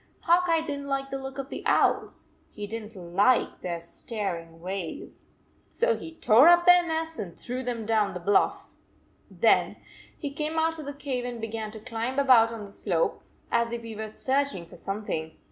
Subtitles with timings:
[0.21, 2.33] Hawk Eye did n t like the looks of owls.
[2.49, 5.25] He did n t like their staring ways.
[5.71, 8.71] So he tore up their nests and threw them down the bluff.
[9.29, 9.75] Then
[10.17, 13.71] he came out of the cave and began to climb about on the slope, as
[13.71, 15.37] if he were searching for something.